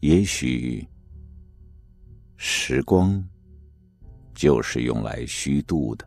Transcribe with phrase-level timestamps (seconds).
[0.00, 0.86] 也许，
[2.36, 3.22] 时光
[4.34, 6.06] 就是用来虚度的。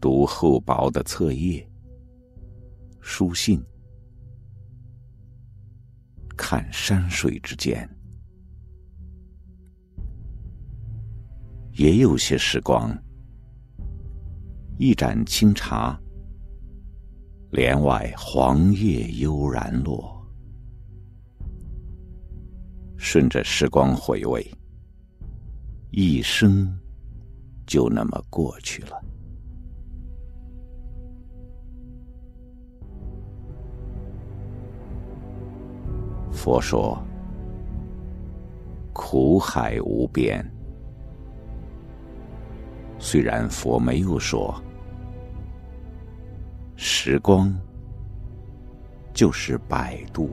[0.00, 1.68] 读厚薄的册页、
[3.00, 3.60] 书信，
[6.36, 7.88] 看山水之间，
[11.72, 12.96] 也有些时光，
[14.78, 15.98] 一盏清茶，
[17.50, 20.17] 帘外黄叶悠然落。
[22.98, 24.46] 顺着时光回味，
[25.90, 26.78] 一生
[27.64, 29.00] 就那么过去了。
[36.30, 37.00] 佛说
[38.92, 40.44] ：“苦海无边。”
[42.98, 44.60] 虽然佛没有说，
[46.76, 47.52] 时光
[49.14, 50.28] 就是摆渡。